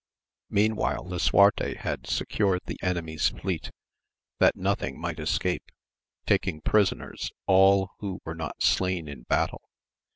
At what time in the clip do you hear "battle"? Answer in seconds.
9.21-9.61